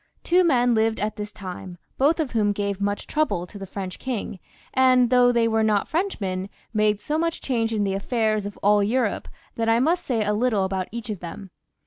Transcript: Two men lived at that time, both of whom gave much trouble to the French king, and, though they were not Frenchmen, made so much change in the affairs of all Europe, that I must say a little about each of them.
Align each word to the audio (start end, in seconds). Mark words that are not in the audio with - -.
Two 0.23 0.43
men 0.43 0.73
lived 0.73 0.99
at 0.99 1.15
that 1.17 1.33
time, 1.35 1.77
both 1.99 2.19
of 2.19 2.31
whom 2.31 2.53
gave 2.53 2.81
much 2.81 3.05
trouble 3.05 3.45
to 3.45 3.59
the 3.59 3.67
French 3.67 3.99
king, 3.99 4.39
and, 4.73 5.11
though 5.11 5.31
they 5.31 5.47
were 5.47 5.61
not 5.61 5.87
Frenchmen, 5.87 6.49
made 6.73 6.99
so 6.99 7.19
much 7.19 7.39
change 7.39 7.71
in 7.71 7.83
the 7.83 7.93
affairs 7.93 8.47
of 8.47 8.57
all 8.63 8.81
Europe, 8.81 9.27
that 9.57 9.69
I 9.69 9.79
must 9.79 10.03
say 10.03 10.25
a 10.25 10.33
little 10.33 10.63
about 10.65 10.87
each 10.91 11.11
of 11.11 11.19
them. 11.19 11.51